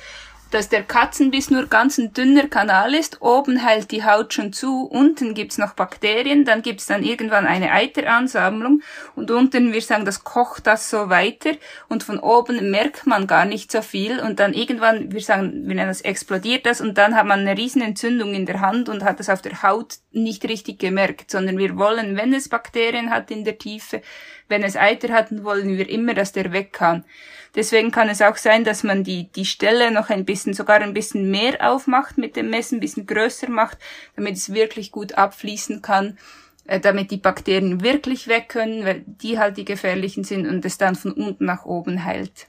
dass 0.53 0.69
der 0.69 0.83
Katzenbiss 0.83 1.51
nur 1.51 1.67
ganz 1.67 1.99
ein 1.99 2.13
dünner 2.13 2.47
Kanal 2.47 2.95
ist. 2.95 3.23
Oben 3.23 3.57
hält 3.57 3.91
die 3.91 4.05
Haut 4.05 4.35
schon 4.35 4.53
zu, 4.53 4.85
unten 4.85 5.35
gibt's 5.35 5.59
noch 5.59 5.73
Bakterien, 5.73 6.45
dann 6.45 6.63
gibt's 6.63 6.87
dann 6.87 7.03
irgendwann 7.03 7.47
eine 7.47 7.73
Eiteransammlung 7.73 8.83
und 9.17 9.31
unten, 9.31 9.73
wir 9.73 9.81
sagen, 9.81 10.05
das 10.05 10.25
kocht 10.25 10.67
das 10.67 10.91
so 10.91 11.09
weiter 11.09 11.53
und 11.89 12.03
von 12.03 12.19
oben 12.19 12.71
merkt 12.71 13.07
man 13.07 13.27
gar 13.27 13.47
nicht 13.47 13.73
so 13.73 13.81
viel 13.81 14.21
und 14.21 14.41
dann 14.41 14.53
irgendwann, 14.53 15.11
wir 15.11 15.23
sagen, 15.23 15.67
wir 15.67 15.75
nennen 15.75 15.89
das 15.89 16.03
explodiert 16.03 16.67
das 16.67 16.83
und 16.83 16.99
dann 16.99 17.17
hat 17.17 17.27
man 17.27 17.41
eine 17.41 17.57
riesen 17.57 17.81
Entzündung 17.81 18.35
in 18.35 18.45
der 18.45 18.61
Hand 18.61 18.91
und 18.91 19.05
hat 19.05 19.21
das 19.21 19.31
auf 19.31 19.41
der 19.41 19.63
Haut 19.63 19.97
nicht 20.11 20.45
richtig 20.45 20.79
gemerkt, 20.79 21.31
sondern 21.31 21.57
wir 21.57 21.79
wollen, 21.79 22.17
wenn 22.17 22.35
es 22.35 22.51
Bakterien 22.51 23.11
hat 23.11 23.31
in 23.31 23.45
der 23.45 23.57
Tiefe, 23.57 24.03
wenn 24.53 24.63
es 24.63 24.77
Eiter 24.77 25.13
hat, 25.13 25.43
wollen 25.43 25.79
wir 25.79 25.89
immer, 25.89 26.13
dass 26.13 26.33
der 26.33 26.53
weg 26.53 26.73
kann. 26.73 27.05
Deswegen 27.55 27.91
kann 27.91 28.11
es 28.11 28.21
auch 28.21 28.37
sein, 28.37 28.65
dass 28.65 28.83
man 28.83 29.03
die, 29.03 29.33
die 29.33 29.47
Stelle 29.47 29.91
noch 29.91 30.11
ein 30.11 30.27
bisschen, 30.27 30.53
sogar 30.53 30.81
ein 30.81 30.95
bisschen 30.95 31.31
mehr 31.31 31.73
aufmacht 31.73 32.19
mit 32.19 32.37
dem 32.37 32.51
Messen, 32.51 32.77
ein 32.77 32.81
bisschen 32.81 33.07
größer 33.07 33.49
macht, 33.49 33.79
damit 34.15 34.37
es 34.37 34.53
wirklich 34.53 34.93
gut 34.93 35.15
abfließen 35.15 35.81
kann, 35.81 36.19
äh, 36.67 36.81
damit 36.81 37.11
die 37.11 37.17
Bakterien 37.17 37.83
wirklich 37.83 38.29
weg 38.29 38.51
können, 38.51 38.85
weil 38.85 39.03
die 39.07 39.39
halt 39.39 39.57
die 39.57 39.65
gefährlichen 39.65 40.23
sind 40.23 40.47
und 40.47 40.65
es 40.67 40.77
dann 40.77 40.97
von 40.97 41.13
unten 41.13 41.47
nach 41.47 41.65
oben 41.65 42.05
heilt. 42.05 42.47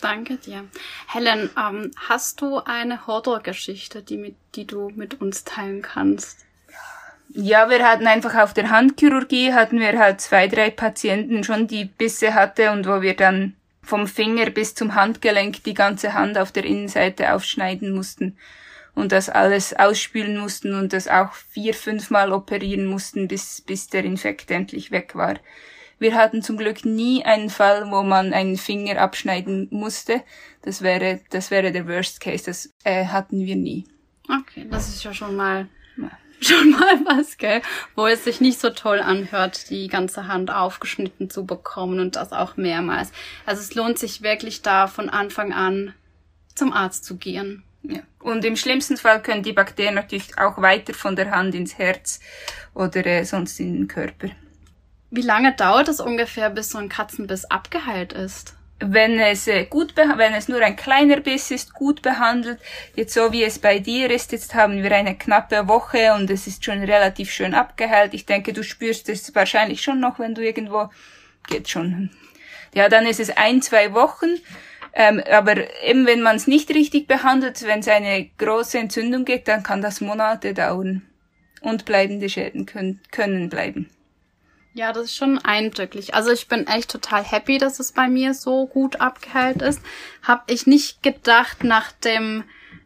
Danke 0.00 0.36
dir. 0.36 0.64
Helen, 1.08 1.50
ähm, 1.58 1.90
hast 1.96 2.40
du 2.40 2.58
eine 2.58 3.06
Horrorgeschichte, 3.06 4.02
die, 4.02 4.36
die 4.54 4.66
du 4.66 4.90
mit 4.94 5.20
uns 5.20 5.42
teilen 5.44 5.82
kannst? 5.82 6.44
Ja, 7.36 7.68
wir 7.68 7.84
hatten 7.84 8.06
einfach 8.06 8.36
auf 8.36 8.54
der 8.54 8.70
Handchirurgie 8.70 9.52
hatten 9.52 9.80
wir 9.80 9.98
halt 9.98 10.20
zwei, 10.20 10.46
drei 10.46 10.70
Patienten 10.70 11.42
schon, 11.42 11.66
die 11.66 11.84
Bisse 11.84 12.32
hatte 12.32 12.70
und 12.70 12.86
wo 12.86 13.02
wir 13.02 13.16
dann 13.16 13.56
vom 13.82 14.06
Finger 14.06 14.50
bis 14.50 14.76
zum 14.76 14.94
Handgelenk 14.94 15.64
die 15.64 15.74
ganze 15.74 16.14
Hand 16.14 16.38
auf 16.38 16.52
der 16.52 16.64
Innenseite 16.64 17.34
aufschneiden 17.34 17.92
mussten 17.92 18.38
und 18.94 19.10
das 19.10 19.28
alles 19.28 19.74
ausspülen 19.74 20.38
mussten 20.38 20.74
und 20.74 20.92
das 20.92 21.08
auch 21.08 21.32
vier, 21.32 21.74
fünfmal 21.74 22.32
operieren 22.32 22.86
mussten, 22.86 23.26
bis, 23.26 23.62
bis 23.62 23.88
der 23.88 24.04
Infekt 24.04 24.52
endlich 24.52 24.92
weg 24.92 25.16
war. 25.16 25.34
Wir 25.98 26.14
hatten 26.14 26.40
zum 26.40 26.56
Glück 26.56 26.84
nie 26.84 27.24
einen 27.24 27.50
Fall, 27.50 27.90
wo 27.90 28.04
man 28.04 28.32
einen 28.32 28.56
Finger 28.56 29.00
abschneiden 29.00 29.66
musste. 29.72 30.22
Das 30.62 30.82
wäre, 30.82 31.20
das 31.30 31.50
wäre 31.50 31.72
der 31.72 31.88
Worst 31.88 32.20
Case. 32.20 32.44
Das 32.44 32.72
äh, 32.84 33.06
hatten 33.06 33.44
wir 33.44 33.56
nie. 33.56 33.86
Okay, 34.28 34.68
das 34.70 34.88
ist 34.88 35.02
ja 35.02 35.12
schon 35.12 35.34
mal 35.34 35.66
schon 36.44 36.70
mal 36.70 37.00
was, 37.04 37.38
gell? 37.38 37.62
Wo 37.94 38.06
es 38.06 38.24
sich 38.24 38.40
nicht 38.40 38.60
so 38.60 38.70
toll 38.70 39.00
anhört, 39.00 39.70
die 39.70 39.88
ganze 39.88 40.28
Hand 40.28 40.50
aufgeschnitten 40.50 41.30
zu 41.30 41.46
bekommen 41.46 42.00
und 42.00 42.16
das 42.16 42.32
auch 42.32 42.56
mehrmals. 42.56 43.12
Also 43.46 43.62
es 43.62 43.74
lohnt 43.74 43.98
sich 43.98 44.22
wirklich 44.22 44.62
da 44.62 44.86
von 44.86 45.08
Anfang 45.08 45.52
an 45.52 45.94
zum 46.54 46.72
Arzt 46.72 47.04
zu 47.04 47.16
gehen. 47.16 47.64
Ja. 47.82 48.00
Und 48.18 48.44
im 48.44 48.56
schlimmsten 48.56 48.96
Fall 48.96 49.22
können 49.22 49.42
die 49.42 49.52
Bakterien 49.52 49.94
natürlich 49.94 50.38
auch 50.38 50.60
weiter 50.60 50.94
von 50.94 51.16
der 51.16 51.30
Hand 51.30 51.54
ins 51.54 51.76
Herz 51.76 52.20
oder 52.72 53.04
äh, 53.04 53.24
sonst 53.24 53.60
in 53.60 53.74
den 53.74 53.88
Körper. 53.88 54.28
Wie 55.10 55.22
lange 55.22 55.54
dauert 55.54 55.88
es 55.88 56.00
ungefähr, 56.00 56.50
bis 56.50 56.70
so 56.70 56.78
ein 56.78 56.88
Katzenbiss 56.88 57.44
abgeheilt 57.44 58.12
ist? 58.12 58.56
Wenn 58.92 59.18
es 59.18 59.46
äh, 59.46 59.64
gut, 59.64 59.96
wenn 59.96 60.34
es 60.34 60.48
nur 60.48 60.60
ein 60.60 60.76
kleiner 60.76 61.20
Biss 61.20 61.50
ist, 61.50 61.74
gut 61.74 62.02
behandelt, 62.02 62.58
jetzt 62.94 63.14
so 63.14 63.32
wie 63.32 63.44
es 63.44 63.58
bei 63.58 63.78
dir 63.78 64.10
ist, 64.10 64.32
jetzt 64.32 64.54
haben 64.54 64.82
wir 64.82 64.92
eine 64.92 65.16
knappe 65.16 65.68
Woche 65.68 66.14
und 66.14 66.30
es 66.30 66.46
ist 66.46 66.64
schon 66.64 66.82
relativ 66.82 67.30
schön 67.30 67.54
abgeheilt. 67.54 68.14
Ich 68.14 68.26
denke, 68.26 68.52
du 68.52 68.62
spürst 68.62 69.08
es 69.08 69.34
wahrscheinlich 69.34 69.82
schon 69.82 70.00
noch, 70.00 70.18
wenn 70.18 70.34
du 70.34 70.42
irgendwo, 70.42 70.90
geht 71.48 71.68
schon. 71.68 72.10
Ja, 72.74 72.88
dann 72.88 73.06
ist 73.06 73.20
es 73.20 73.36
ein, 73.36 73.62
zwei 73.62 73.94
Wochen. 73.94 74.38
Ähm, 74.96 75.22
aber 75.30 75.56
eben 75.82 76.06
wenn 76.06 76.22
man 76.22 76.36
es 76.36 76.46
nicht 76.46 76.70
richtig 76.70 77.08
behandelt, 77.08 77.62
wenn 77.62 77.80
es 77.80 77.88
eine 77.88 78.30
große 78.38 78.78
Entzündung 78.78 79.24
gibt, 79.24 79.48
dann 79.48 79.64
kann 79.64 79.82
das 79.82 80.00
Monate 80.00 80.54
dauern. 80.54 81.02
Und 81.60 81.84
bleibende 81.84 82.28
Schäden 82.28 82.66
können, 82.66 83.00
können 83.10 83.48
bleiben. 83.48 83.88
Ja, 84.76 84.92
das 84.92 85.04
ist 85.04 85.16
schon 85.16 85.38
eindrücklich. 85.38 86.14
Also 86.14 86.32
ich 86.32 86.48
bin 86.48 86.66
echt 86.66 86.90
total 86.90 87.22
happy, 87.22 87.58
dass 87.58 87.78
es 87.78 87.92
bei 87.92 88.08
mir 88.08 88.34
so 88.34 88.66
gut 88.66 89.00
abgeheilt 89.00 89.62
ist. 89.62 89.80
Hab 90.20 90.50
ich 90.50 90.66
nicht 90.66 91.00
gedacht, 91.00 91.62
nachdem 91.62 92.42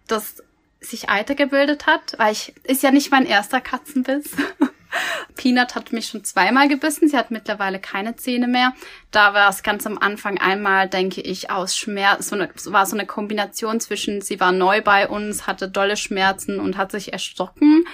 das 0.07 0.43
sich 0.81 1.09
Eiter 1.09 1.35
gebildet 1.35 1.87
hat, 1.87 2.15
weil 2.19 2.33
ich, 2.33 2.55
ist 2.65 2.83
ja 2.83 2.91
nicht 2.91 3.11
mein 3.11 3.25
erster 3.25 3.63
Katzenbiss. 3.63 4.37
Peanut 5.35 5.75
hat 5.75 5.93
mich 5.93 6.09
schon 6.09 6.25
zweimal 6.25 6.69
gebissen. 6.69 7.09
Sie 7.09 7.17
hat 7.17 7.31
mittlerweile 7.31 7.79
keine 7.79 8.17
Zähne 8.17 8.49
mehr. 8.49 8.75
Da 9.11 9.33
war 9.33 9.49
es 9.49 9.63
ganz 9.63 9.87
am 9.87 9.97
Anfang 9.97 10.39
einmal, 10.39 10.89
denke 10.89 11.23
ich, 11.23 11.51
aus 11.51 11.75
Schmerz. 11.75 12.29
So 12.29 12.73
war 12.73 12.85
so 12.85 12.97
eine 12.97 13.07
Kombination 13.07 13.81
zwischen, 13.81 14.21
sie 14.21 14.41
war 14.41 14.53
neu 14.53 14.83
bei 14.83 15.09
uns, 15.09 15.47
hatte 15.47 15.71
dolle 15.71 15.97
Schmerzen 15.97 16.61
und 16.61 16.77
hat 16.77 16.91
sich 16.93 17.15
erstocken. 17.15 17.87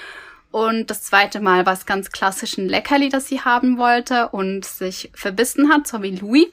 Und 0.54 0.88
das 0.88 1.02
zweite 1.02 1.40
Mal 1.40 1.66
war 1.66 1.72
es 1.72 1.84
ganz 1.84 2.12
klassisch 2.12 2.58
ein 2.58 2.68
Leckerli, 2.68 3.08
das 3.08 3.26
sie 3.26 3.40
haben 3.40 3.76
wollte 3.76 4.28
und 4.28 4.64
sich 4.64 5.10
verbissen 5.12 5.68
hat, 5.68 5.88
so 5.88 6.00
wie 6.00 6.14
Louis. 6.14 6.46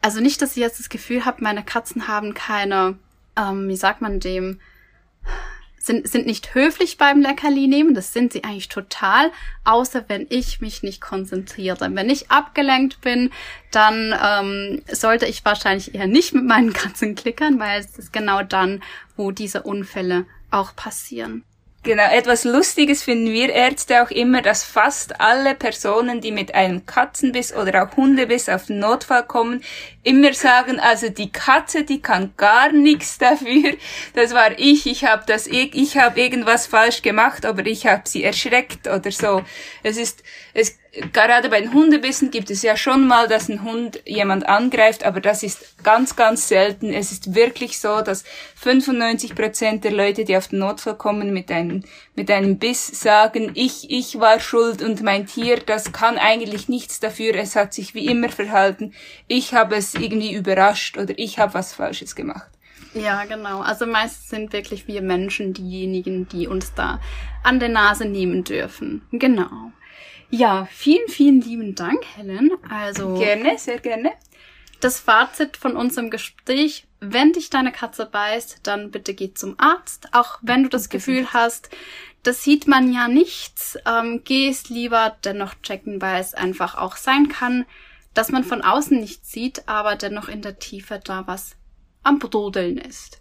Also 0.00 0.22
nicht, 0.22 0.40
dass 0.40 0.52
ich 0.52 0.62
jetzt 0.62 0.78
das 0.78 0.88
Gefühl 0.88 1.26
habe, 1.26 1.44
meine 1.44 1.62
Katzen 1.62 2.08
haben 2.08 2.32
keine, 2.32 2.96
ähm, 3.36 3.68
wie 3.68 3.76
sagt 3.76 4.00
man 4.00 4.20
dem, 4.20 4.58
sind, 5.76 6.08
sind 6.08 6.24
nicht 6.24 6.54
höflich 6.54 6.96
beim 6.96 7.20
Leckerli 7.20 7.66
nehmen. 7.66 7.92
Das 7.92 8.14
sind 8.14 8.32
sie 8.32 8.42
eigentlich 8.42 8.70
total, 8.70 9.30
außer 9.64 10.06
wenn 10.08 10.26
ich 10.30 10.62
mich 10.62 10.82
nicht 10.82 11.02
konzentriere. 11.02 11.94
Wenn 11.94 12.08
ich 12.08 12.30
abgelenkt 12.30 13.02
bin, 13.02 13.32
dann 13.70 14.14
ähm, 14.18 14.82
sollte 14.90 15.26
ich 15.26 15.44
wahrscheinlich 15.44 15.94
eher 15.94 16.06
nicht 16.06 16.32
mit 16.32 16.46
meinen 16.46 16.72
Katzen 16.72 17.14
klickern, 17.16 17.60
weil 17.60 17.80
es 17.80 17.98
ist 17.98 18.14
genau 18.14 18.42
dann, 18.42 18.82
wo 19.14 19.30
diese 19.30 19.62
Unfälle 19.62 20.24
auch 20.50 20.74
passieren. 20.74 21.44
Genau, 21.84 22.10
etwas 22.10 22.44
Lustiges 22.44 23.02
finden 23.02 23.30
wir 23.30 23.50
Ärzte 23.50 24.02
auch 24.02 24.10
immer, 24.10 24.40
dass 24.40 24.64
fast 24.64 25.20
alle 25.20 25.54
Personen, 25.54 26.22
die 26.22 26.32
mit 26.32 26.54
einem 26.54 26.86
Katzenbiss 26.86 27.54
oder 27.54 27.84
auch 27.84 27.94
Hundebiss 27.98 28.48
auf 28.48 28.68
den 28.68 28.78
Notfall 28.78 29.24
kommen, 29.24 29.62
immer 30.02 30.32
sagen, 30.32 30.80
also 30.80 31.10
die 31.10 31.30
Katze, 31.30 31.84
die 31.84 32.00
kann 32.00 32.32
gar 32.38 32.72
nichts 32.72 33.18
dafür. 33.18 33.74
Das 34.14 34.32
war 34.32 34.58
ich, 34.58 34.86
ich 34.86 35.04
habe 35.04 35.24
das, 35.26 35.46
ich, 35.46 35.98
habe 35.98 36.18
irgendwas 36.22 36.66
falsch 36.66 37.02
gemacht, 37.02 37.44
aber 37.44 37.66
ich 37.66 37.86
habe 37.86 38.04
sie 38.06 38.24
erschreckt 38.24 38.88
oder 38.88 39.12
so. 39.12 39.42
Es 39.82 39.98
ist, 39.98 40.22
es 40.54 40.78
gerade 41.12 41.48
bei 41.48 41.60
den 41.60 41.72
Hundebissen 41.72 42.30
gibt 42.30 42.50
es 42.50 42.62
ja 42.62 42.76
schon 42.76 43.06
mal, 43.06 43.28
dass 43.28 43.48
ein 43.48 43.62
Hund 43.62 44.00
jemand 44.06 44.48
angreift, 44.48 45.04
aber 45.04 45.20
das 45.20 45.42
ist 45.42 45.82
ganz, 45.82 46.16
ganz 46.16 46.48
selten. 46.48 46.92
Es 46.92 47.12
ist 47.12 47.34
wirklich 47.34 47.80
so, 47.80 48.00
dass 48.00 48.24
95 48.56 49.34
Prozent 49.34 49.84
der 49.84 49.92
Leute, 49.92 50.24
die 50.24 50.36
auf 50.36 50.48
den 50.48 50.60
Notfall 50.60 50.96
kommen 50.96 51.32
mit 51.32 51.50
einem, 51.50 51.84
mit 52.14 52.30
einem 52.30 52.58
Biss, 52.58 52.86
sagen, 53.00 53.50
ich, 53.54 53.90
ich 53.90 54.20
war 54.20 54.40
schuld 54.40 54.82
und 54.82 55.02
mein 55.02 55.26
Tier, 55.26 55.58
das 55.58 55.92
kann 55.92 56.18
eigentlich 56.18 56.68
nichts 56.68 57.00
dafür. 57.00 57.34
Es 57.34 57.56
hat 57.56 57.74
sich 57.74 57.94
wie 57.94 58.06
immer 58.06 58.28
verhalten. 58.28 58.94
Ich 59.26 59.54
habe 59.54 59.76
es 59.76 59.94
irgendwie 59.94 60.32
überrascht 60.32 60.96
oder 60.96 61.14
ich 61.16 61.38
habe 61.38 61.54
was 61.54 61.74
Falsches 61.74 62.14
gemacht. 62.14 62.48
Ja, 62.94 63.24
genau. 63.24 63.60
Also 63.60 63.86
meist 63.86 64.30
sind 64.30 64.52
wirklich 64.52 64.86
wir 64.86 65.02
Menschen 65.02 65.52
diejenigen, 65.52 66.28
die 66.28 66.46
uns 66.46 66.74
da 66.74 67.00
an 67.42 67.58
der 67.58 67.68
Nase 67.68 68.04
nehmen 68.04 68.44
dürfen. 68.44 69.02
Genau. 69.10 69.72
Ja, 70.30 70.66
vielen, 70.70 71.08
vielen 71.08 71.40
lieben 71.40 71.74
Dank, 71.74 72.04
Helen. 72.16 72.50
Also 72.68 73.14
gerne, 73.14 73.58
sehr 73.58 73.78
gerne. 73.78 74.12
das 74.80 75.00
Fazit 75.00 75.56
von 75.56 75.76
unserem 75.76 76.10
Gespräch, 76.10 76.86
wenn 77.00 77.32
dich 77.32 77.50
deine 77.50 77.72
Katze 77.72 78.06
beißt, 78.06 78.60
dann 78.64 78.90
bitte 78.90 79.14
geh 79.14 79.32
zum 79.32 79.54
Arzt, 79.58 80.08
auch 80.12 80.38
wenn 80.42 80.62
du 80.62 80.68
das 80.68 80.88
Gefühl 80.88 81.32
hast, 81.32 81.70
das 82.22 82.42
sieht 82.42 82.66
man 82.66 82.92
ja 82.92 83.08
nichts, 83.08 83.78
ähm, 83.86 84.22
geh 84.24 84.48
es 84.48 84.68
lieber 84.68 85.16
dennoch 85.24 85.54
checken, 85.62 86.00
weil 86.00 86.20
es 86.20 86.34
einfach 86.34 86.76
auch 86.76 86.96
sein 86.96 87.28
kann, 87.28 87.66
dass 88.14 88.30
man 88.30 88.44
von 88.44 88.62
außen 88.62 88.98
nichts 88.98 89.30
sieht, 89.30 89.68
aber 89.68 89.96
dennoch 89.96 90.28
in 90.28 90.42
der 90.42 90.58
Tiefe 90.58 91.00
da 91.02 91.26
was 91.26 91.56
am 92.02 92.18
Brodeln 92.18 92.78
ist. 92.78 93.20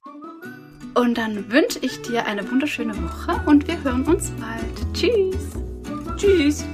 Und 0.96 1.18
dann 1.18 1.52
wünsche 1.52 1.80
ich 1.80 2.02
dir 2.02 2.26
eine 2.26 2.50
wunderschöne 2.50 2.96
Woche 3.02 3.42
und 3.46 3.68
wir 3.68 3.82
hören 3.84 4.06
uns 4.06 4.32
bald. 4.32 4.94
Tschüss. 4.94 5.54
Tschüss. 6.18 6.66